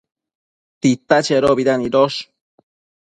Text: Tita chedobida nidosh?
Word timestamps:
Tita 0.81 1.17
chedobida 1.27 1.75
nidosh? 1.77 2.19